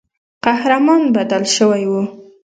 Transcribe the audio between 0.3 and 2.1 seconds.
قهرمان بدل سوی وو.